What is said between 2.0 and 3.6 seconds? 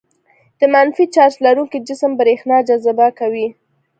برېښنا جذبه کوي.